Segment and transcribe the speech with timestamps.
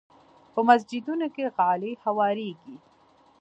[0.53, 2.75] په مسجدونو کې غالۍ هوارېږي.